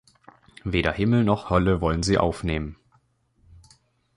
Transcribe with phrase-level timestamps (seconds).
[0.63, 2.75] Weder Himmel noch Hölle wollen sie aufnehmen.